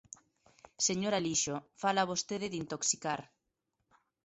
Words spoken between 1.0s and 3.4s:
Alixo, fala vostede de intoxicar.